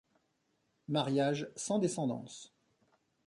Mariage 0.87 1.47
sans 1.55 1.77
descendance. 1.77 2.51